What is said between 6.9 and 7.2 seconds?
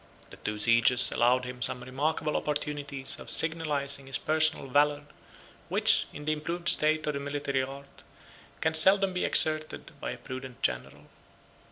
of the